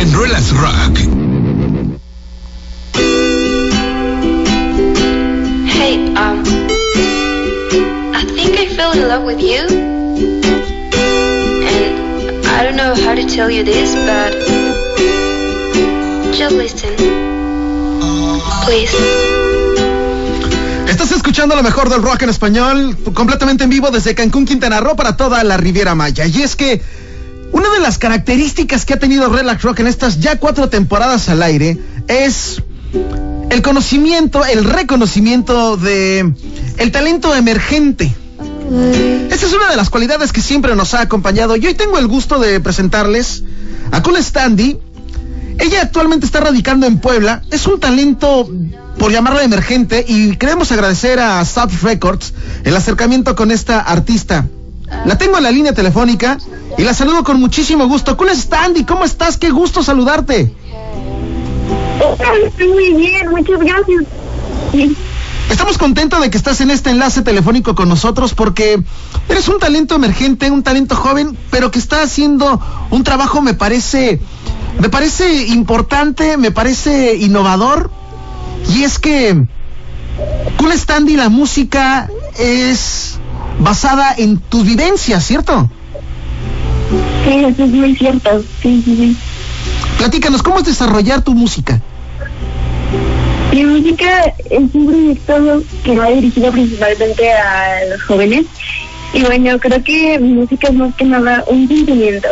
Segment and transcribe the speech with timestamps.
[0.00, 0.98] en Relax Rock.
[5.66, 6.42] Hey, um,
[8.14, 9.60] I think I fell in love with you.
[11.68, 14.32] And I don't know how to tell you this, but
[16.32, 16.96] just listen.
[18.64, 18.96] Please.
[20.88, 24.96] Estás escuchando lo mejor del rock en español, completamente en vivo desde Cancún, Quintana Roo
[24.96, 26.26] para toda la Riviera Maya.
[26.26, 26.80] Y es que
[27.60, 31.42] una de las características que ha tenido Relax Rock en estas ya cuatro temporadas al
[31.42, 31.78] aire
[32.08, 32.62] es
[33.50, 36.32] el conocimiento, el reconocimiento de
[36.78, 38.14] el talento emergente.
[39.30, 41.54] Esa es una de las cualidades que siempre nos ha acompañado.
[41.56, 43.42] Y hoy tengo el gusto de presentarles
[43.92, 44.78] a Cool Standy.
[45.58, 47.42] Ella actualmente está radicando en Puebla.
[47.50, 48.48] Es un talento,
[48.98, 52.32] por llamarla emergente, y queremos agradecer a South Records
[52.64, 54.46] el acercamiento con esta artista.
[55.04, 56.38] La tengo en la línea telefónica
[56.80, 58.16] y la saludo con muchísimo gusto.
[58.16, 59.36] Cool Standy, ¿cómo estás?
[59.36, 60.50] Qué gusto saludarte.
[62.46, 64.04] Estoy muy bien, muchas gracias.
[65.50, 68.82] Estamos contentos de que estás en este enlace telefónico con nosotros porque
[69.28, 74.18] eres un talento emergente, un talento joven, pero que está haciendo un trabajo, me parece,
[74.78, 77.90] me parece importante, me parece innovador.
[78.74, 79.46] Y es que
[80.56, 83.18] Cool Standy, la música es
[83.58, 85.68] basada en tus vivencias, ¿cierto?
[87.24, 88.42] Sí, eso es muy cierto.
[88.62, 89.16] Sí, sí, sí.
[89.98, 91.80] Platícanos, ¿cómo es desarrollar tu música?
[93.52, 98.46] Mi música es un proyecto que va dirigido principalmente a los jóvenes.
[99.12, 102.28] Y bueno, creo que mi música es más que nada un sentimiento,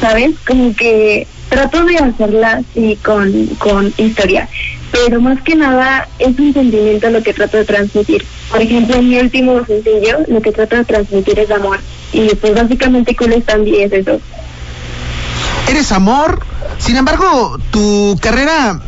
[0.00, 0.32] ¿sabes?
[0.46, 4.48] Como que trato de hacerla así con, con historia,
[4.90, 8.24] pero más que nada es un sentimiento lo que trato de transmitir.
[8.50, 11.80] Por ejemplo, en mi último sencillo, lo que trato de transmitir es amor.
[12.12, 14.20] Y pues básicamente Cool Standy es eso.
[15.68, 16.44] Eres amor,
[16.78, 18.80] sin embargo, tu carrera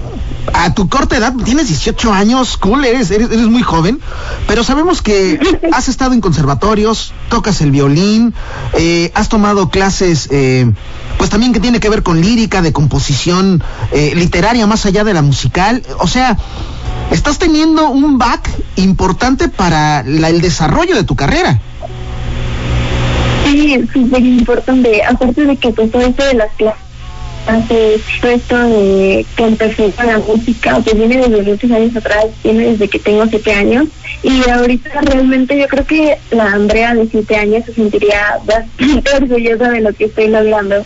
[0.52, 4.00] a tu corta edad, tienes 18 años, cool, eres, eres, eres, muy joven,
[4.46, 5.38] pero sabemos que
[5.72, 8.34] has estado en conservatorios, tocas el violín,
[8.74, 10.70] eh, has tomado clases, eh,
[11.18, 13.62] pues también que tiene que ver con lírica, de composición
[13.92, 16.36] eh, literaria, más allá de la musical, o sea,
[17.10, 21.60] estás teniendo un back importante para la, el desarrollo de tu carrera.
[23.44, 26.84] Sí, súper importante, aparte de que pues todo esto de las clases
[27.46, 32.88] hace esto de que con la música, que viene desde muchos años atrás, viene desde
[32.88, 33.88] que tengo siete años
[34.22, 39.70] y ahorita realmente yo creo que la Andrea de siete años se sentiría bastante orgullosa
[39.70, 40.84] de lo que estoy logrando.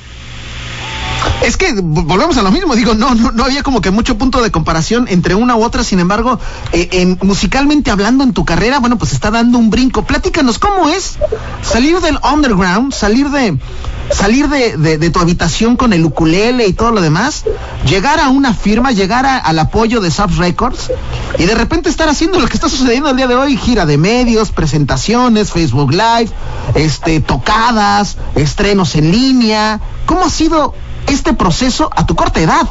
[1.43, 4.51] Es que volvemos a lo mismo, digo, no, no, había como que mucho punto de
[4.51, 6.41] comparación entre una u otra, sin embargo,
[6.73, 10.05] eh, en, musicalmente hablando en tu carrera, bueno, pues está dando un brinco.
[10.05, 11.17] Platícanos, ¿cómo es
[11.63, 13.57] salir del underground, salir de,
[14.11, 17.45] salir de, de, de, tu habitación con el ukulele y todo lo demás,
[17.87, 20.91] llegar a una firma, llegar al apoyo de Subs Records
[21.39, 23.97] y de repente estar haciendo lo que está sucediendo el día de hoy, gira de
[23.97, 26.31] medios, presentaciones, Facebook Live,
[26.75, 29.81] este, tocadas, estrenos en línea.
[30.07, 30.75] ¿Cómo ha sido
[31.09, 32.69] este proceso a tu corta edad?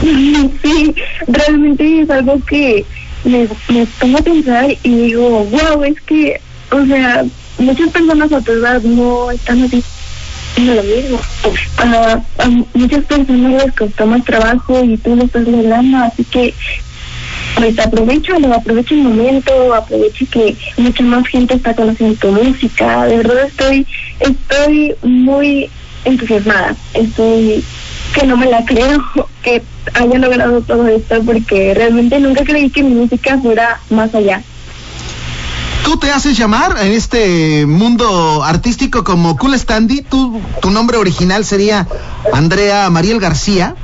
[0.00, 0.94] Sí,
[1.26, 2.84] realmente es algo que
[3.24, 6.40] me, me pongo a pensar y digo, wow, es que,
[6.70, 7.24] o sea,
[7.58, 9.84] muchas personas a tu edad no están haciendo
[10.56, 11.20] lo mismo.
[11.78, 16.54] A, a muchas personas les costó más trabajo y tú lo estás logrando, así que
[17.56, 23.04] pues aprovechalo, aprovecha el momento, aprovecha que mucha más gente está conociendo tu música.
[23.06, 23.86] De verdad estoy,
[24.20, 25.70] estoy muy
[26.04, 27.64] entusiasmada, estoy
[28.12, 29.02] que no me la creo
[29.42, 29.62] que
[29.94, 34.42] haya logrado todo esto porque realmente nunca creí que mi música fuera más allá.
[35.84, 40.02] Tú te haces llamar en este mundo artístico como Cool Standy.
[40.02, 41.88] Tú, tu nombre original sería
[42.32, 43.74] Andrea Mariel García.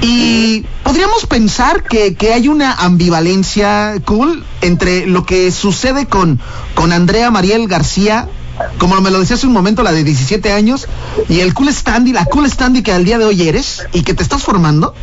[0.00, 6.40] Y podríamos pensar que, que, hay una ambivalencia cool entre lo que sucede con,
[6.74, 8.28] con Andrea Mariel García,
[8.78, 10.88] como me lo decía hace un momento, la de 17 años,
[11.28, 14.14] y el Cool Standy, la Cool Standy que al día de hoy eres y que
[14.14, 14.94] te estás formando.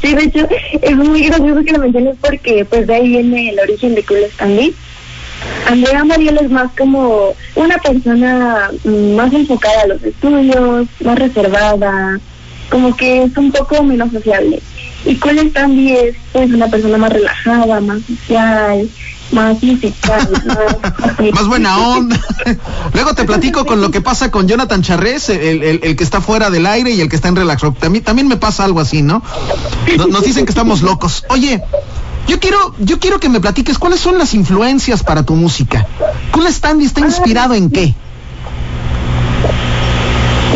[0.00, 0.48] Sí, de hecho,
[0.80, 4.20] es muy gracioso que lo menciones porque pues de ahí viene el origen de Cool
[4.34, 4.74] Standy.
[5.66, 12.20] Andrea Mariel es más como una persona más enfocada a los estudios, más reservada,
[12.70, 14.60] como que es un poco menos sociable.
[15.04, 18.88] Y Cool Standy es pues una persona más relajada, más social,
[19.32, 22.20] más musical, más, más buena onda.
[22.94, 26.20] Luego te platico con lo que pasa con Jonathan Charrés, el, el, el, que está
[26.20, 27.78] fuera del aire y el que está en Relax Rock.
[27.78, 29.22] También, también me pasa algo así, ¿no?
[30.08, 31.24] Nos dicen que estamos locos.
[31.28, 31.62] Oye,
[32.28, 35.86] yo quiero, yo quiero que me platiques cuáles son las influencias para tu música.
[36.32, 37.94] Cool Standy está inspirado en qué?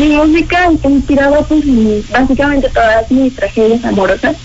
[0.04, 4.36] Mi música está inspirada pues en básicamente todas mis tragedias amorosas.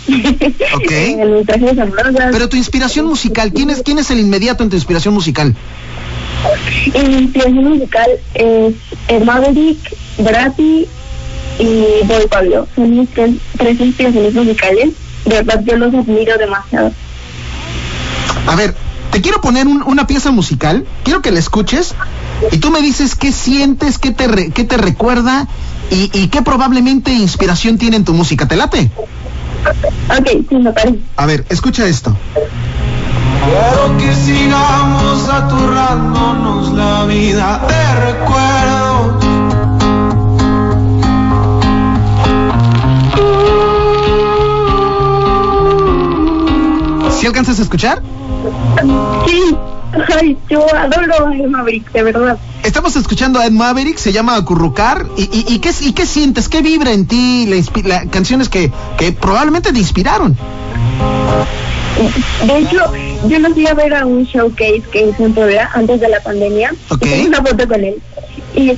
[0.76, 0.92] Ok.
[0.92, 2.30] en mis tragedias amorosas.
[2.32, 5.56] Pero tu inspiración musical, ¿quién es, quién es el inmediato en tu inspiración musical?
[6.86, 8.74] Y mi inspiración musical es
[9.10, 9.80] el Maverick,
[10.20, 10.88] Brati
[11.60, 12.66] y Boy Pablo.
[12.76, 14.90] Son mis tres, tres inspiraciones musicales.
[15.26, 16.94] De verdad, yo los admiro demasiado.
[18.48, 18.74] A ver,
[19.12, 21.94] te quiero poner un- una pieza musical, quiero que la escuches
[22.52, 25.48] y tú me dices qué sientes, qué te, re- qué te recuerda
[25.92, 28.48] y, y qué probablemente inspiración tiene en tu música.
[28.48, 28.90] ¿Te late?
[30.18, 31.00] Ok, sí, me parece.
[31.18, 32.16] A ver, escucha esto.
[33.46, 39.26] Quiero que sigamos aturrándonos la vida de recuerdos.
[47.12, 48.02] ¿Sí alcanzas a escuchar?
[49.28, 49.56] Sí,
[50.20, 52.38] ay, yo adoro a El Maverick, de verdad.
[52.64, 55.06] Estamos escuchando a Ed Maverick, se llama Acurrucar.
[55.18, 56.50] ¿Y, y, y qué, y qué sientes?
[56.50, 60.38] ¿Qué vibra en ti la, la- canciones que, que probablemente te inspiraron?
[62.46, 62.78] De hecho,
[63.28, 66.22] yo lo fui a ver a un showcase que hizo en Puebla antes de la
[66.22, 66.74] pandemia.
[66.90, 67.06] Ok.
[67.06, 67.96] Y tengo una foto con él.
[68.56, 68.78] Y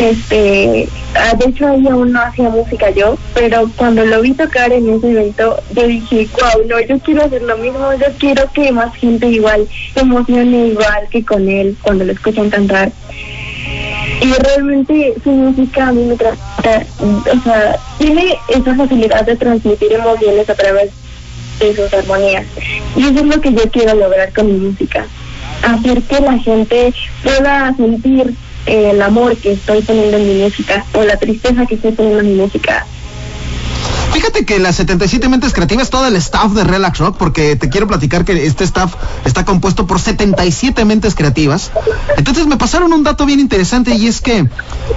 [0.00, 4.72] este, ah, de hecho ahí aún no hacía música yo, pero cuando lo vi tocar
[4.72, 8.72] en ese evento, yo dije, wow, no, yo quiero hacer lo mismo, yo quiero que
[8.72, 12.90] más gente igual emocione igual que con él cuando lo escuchan cantar.
[14.22, 19.92] Y realmente su música a mí me trata, o sea, tiene esa facilidad de transmitir
[19.92, 20.90] emociones a través
[21.58, 22.46] de sus armonías.
[22.96, 25.06] Y eso es lo que yo quiero lograr con mi música.
[25.62, 28.34] Hacer que la gente pueda sentir
[28.66, 32.28] el amor que estoy poniendo en mi música o la tristeza que estoy poniendo en
[32.28, 32.86] mi música.
[34.12, 37.86] Fíjate que las 77 mentes creativas, todo el staff de Relax Rock, porque te quiero
[37.86, 41.70] platicar que este staff está compuesto por 77 mentes creativas.
[42.16, 44.48] Entonces me pasaron un dato bien interesante y es que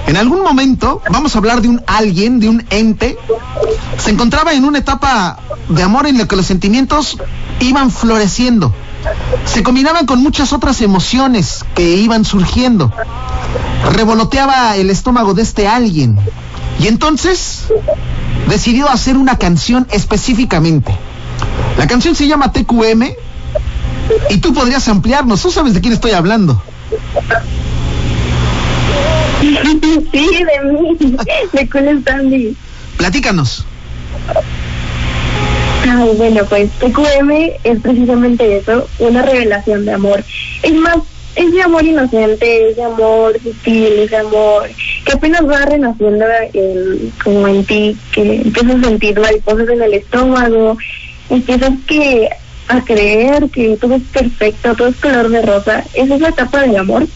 [0.07, 3.17] en algún momento, vamos a hablar de un alguien, de un ente,
[3.97, 5.37] se encontraba en una etapa
[5.69, 7.17] de amor en la que los sentimientos
[7.59, 8.73] iban floreciendo.
[9.45, 12.91] Se combinaban con muchas otras emociones que iban surgiendo.
[13.91, 16.17] Revoloteaba el estómago de este alguien.
[16.79, 17.65] Y entonces
[18.47, 20.97] decidió hacer una canción específicamente.
[21.77, 23.03] La canción se llama TQM
[24.29, 25.41] y tú podrías ampliarnos.
[25.41, 26.61] Tú sabes de quién estoy hablando.
[29.41, 29.49] sí,
[30.11, 30.97] de mí,
[31.51, 32.03] de Cool.
[32.97, 33.65] Platícanos.
[35.89, 37.31] Ay, bueno, pues TQM
[37.63, 40.23] es precisamente eso, una revelación de amor.
[40.61, 40.97] Es más,
[41.35, 44.69] es de amor inocente, es de amor sutil, es de amor
[45.05, 49.93] que apenas va renaciendo en, como en ti, que empiezas a sentir mariposas en el
[49.93, 50.77] estómago,
[51.29, 52.29] empiezas que
[52.67, 55.83] a creer que todo es perfecto, todo es color de rosa.
[55.93, 57.07] Esa es la etapa del amor,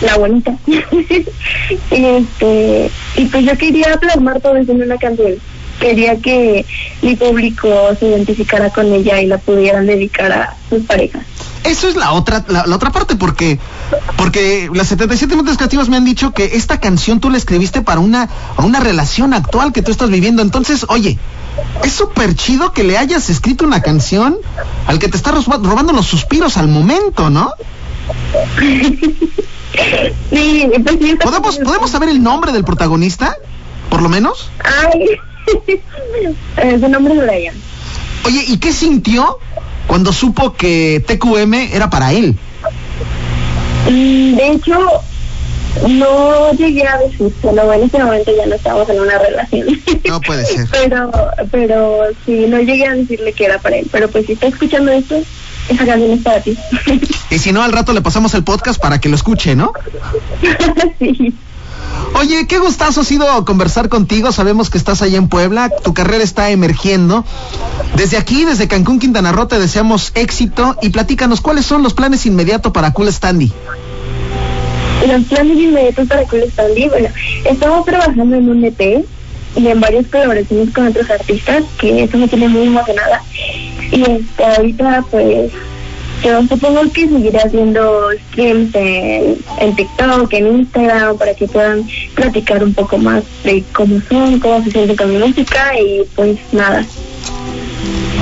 [0.00, 0.56] la bonita.
[1.90, 5.34] este, y pues yo quería plasmar todo eso en una canción
[5.80, 6.64] quería que
[7.02, 11.24] mi público se identificara con ella y la pudieran dedicar a sus parejas.
[11.64, 13.58] Eso es la otra, la, la otra parte, porque,
[14.16, 18.00] porque las 77 mentes creativas me han dicho que esta canción tú la escribiste para
[18.00, 18.28] una,
[18.58, 20.42] una relación actual que tú estás viviendo.
[20.42, 21.18] Entonces, oye,
[21.82, 24.36] es súper chido que le hayas escrito una canción
[24.86, 27.52] al que te está robando los suspiros al momento, ¿no?
[30.30, 33.36] Sí, pues sí, ¿Podemos, ¿Podemos saber el nombre del protagonista?
[33.90, 34.48] Por lo menos.
[34.62, 35.18] Ay,
[36.56, 37.54] Eh, su nombre es Brian.
[38.24, 39.38] Oye, ¿y qué sintió
[39.86, 42.36] cuando supo que TQM era para él?
[43.90, 44.78] Mm, De hecho,
[45.88, 49.66] no llegué a decírselo, en ese momento ya no estábamos en una relación.
[50.08, 50.68] No puede ser.
[50.70, 51.10] Pero,
[51.50, 53.88] pero sí, no llegué a decirle que era para él.
[53.90, 55.16] Pero pues si está escuchando esto,
[55.68, 56.56] esa canción es para ti.
[57.30, 59.72] Y si no, al rato le pasamos el podcast para que lo escuche, ¿no?
[60.98, 61.34] sí.
[62.14, 64.30] Oye, qué gustazo ha sido conversar contigo.
[64.32, 67.24] Sabemos que estás allá en Puebla, tu carrera está emergiendo.
[67.96, 72.24] Desde aquí, desde Cancún, Quintana Roo, te deseamos éxito y platícanos cuáles son los planes
[72.26, 73.52] inmediatos para Cool Standy.
[75.06, 77.08] Los planes inmediatos para Cool Stanley, bueno,
[77.44, 79.04] estamos trabajando en un EP
[79.56, 83.22] y en varias colaboraciones con otros artistas, que eso me tiene muy emocionada.
[83.90, 85.52] Y este, ahorita, pues,
[86.24, 92.64] yo supongo que seguiré haciendo streams en, en TikTok, en Instagram, para que puedan platicar
[92.64, 96.84] un poco más de cómo son, cómo se sienten con mi música y pues nada.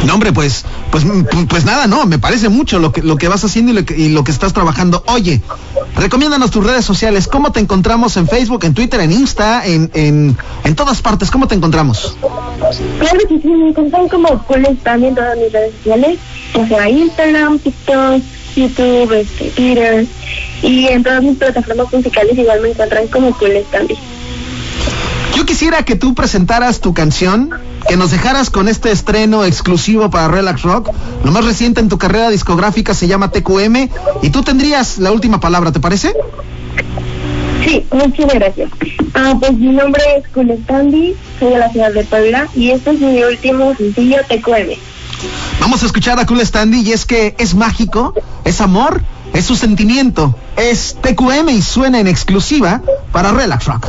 [0.05, 3.29] No, hombre, pues, pues, mm, pues nada, no, me parece mucho lo que, lo que
[3.29, 5.05] vas haciendo y lo que, y lo que estás trabajando.
[5.07, 5.41] Oye,
[6.03, 7.29] recomiéndanos tus redes sociales.
[7.29, 11.31] ¿Cómo te encontramos en Facebook, en Twitter, en Insta, en, en, en todas partes?
[11.31, 12.17] ¿Cómo te encontramos?
[12.99, 16.19] Claro que sí, me encuentran como Stanley en todas mis redes sociales,
[16.55, 18.23] o sea, Instagram, TikTok,
[18.57, 20.07] YouTube, este, Twitter,
[20.63, 23.99] y en todas mis plataformas musicales igual me encuentran como Cool Stanley.
[25.43, 27.51] Yo quisiera que tú presentaras tu canción,
[27.89, 30.91] que nos dejaras con este estreno exclusivo para Relax Rock.
[31.25, 33.89] Lo más reciente en tu carrera discográfica se llama TQM
[34.23, 36.15] y tú tendrías la última palabra, ¿te parece?
[37.65, 38.71] Sí, muchas gracias.
[39.15, 43.01] Ah, pues mi nombre es Culestandi, soy de la ciudad de Puebla y este es
[43.01, 44.79] mi último sencillo TQM.
[45.59, 49.57] Vamos a escuchar a Cool Standy y es que es mágico, es amor, es su
[49.57, 52.81] sentimiento, es TQM y suena en exclusiva
[53.11, 53.89] para Relax Rock.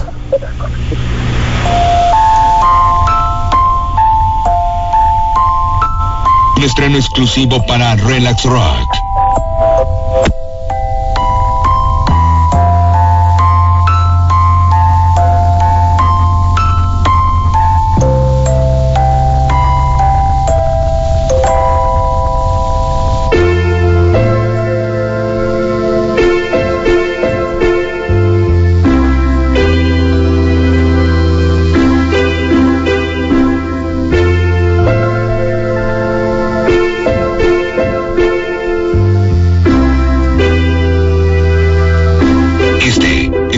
[6.64, 9.03] Estreno exclusivo para Relax Rock.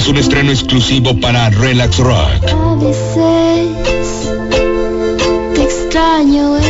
[0.05, 2.47] Es un estreno exclusivo para Relax Rock.
[2.51, 4.29] A veces
[5.57, 6.64] extraño